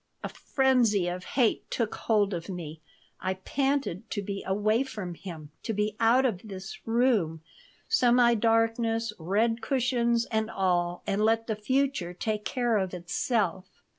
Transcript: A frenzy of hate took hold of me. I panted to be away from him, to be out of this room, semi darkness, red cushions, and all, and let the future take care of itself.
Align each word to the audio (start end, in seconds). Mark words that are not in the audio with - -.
A 0.23 0.29
frenzy 0.29 1.07
of 1.07 1.23
hate 1.37 1.69
took 1.69 1.93
hold 1.93 2.33
of 2.33 2.49
me. 2.49 2.81
I 3.19 3.35
panted 3.35 4.09
to 4.09 4.23
be 4.23 4.43
away 4.47 4.81
from 4.81 5.13
him, 5.13 5.51
to 5.61 5.73
be 5.73 5.95
out 5.99 6.25
of 6.25 6.41
this 6.43 6.79
room, 6.87 7.43
semi 7.87 8.33
darkness, 8.33 9.13
red 9.19 9.61
cushions, 9.61 10.25
and 10.31 10.49
all, 10.49 11.03
and 11.05 11.23
let 11.23 11.45
the 11.45 11.55
future 11.55 12.15
take 12.15 12.45
care 12.45 12.77
of 12.77 12.95
itself. 12.95 13.69